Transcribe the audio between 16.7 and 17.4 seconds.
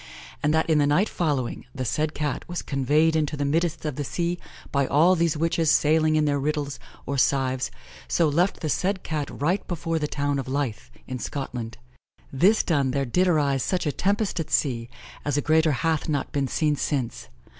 since.